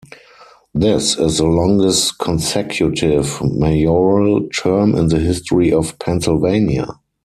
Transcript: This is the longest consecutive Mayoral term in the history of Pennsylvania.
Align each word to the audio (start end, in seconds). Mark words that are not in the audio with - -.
This 0.73 1.15
is 1.15 1.37
the 1.37 1.45
longest 1.45 2.17
consecutive 2.17 3.39
Mayoral 3.43 4.47
term 4.49 4.95
in 4.95 5.09
the 5.09 5.19
history 5.19 5.71
of 5.71 5.99
Pennsylvania. 5.99 6.87